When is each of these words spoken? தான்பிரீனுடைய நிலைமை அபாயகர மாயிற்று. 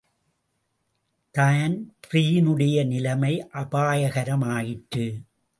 தான்பிரீனுடைய 1.35 2.85
நிலைமை 2.85 3.33
அபாயகர 3.53 4.37
மாயிற்று. 4.37 5.07